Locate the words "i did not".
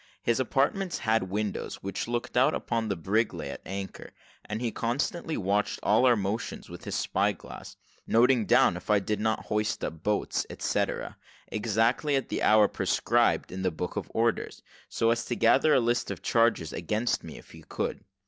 8.89-9.45